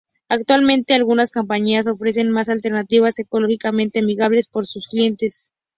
[0.29, 5.51] Actualmente algunas compañías ofrecen más alternativas ecológicamente amigables para sus clientes.